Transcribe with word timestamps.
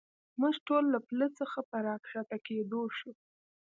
موږ 0.39 0.55
ټول 0.67 0.83
له 0.93 0.99
پله 1.07 1.27
څخه 1.39 1.59
په 1.69 1.77
را 1.85 1.95
کښته 2.03 2.37
کېدو 2.47 2.81
شو. 2.97 3.11